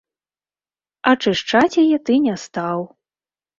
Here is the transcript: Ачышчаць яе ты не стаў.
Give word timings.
Ачышчаць 1.11 1.71
яе 1.83 1.97
ты 2.09 2.19
не 2.27 2.35
стаў. 2.47 2.79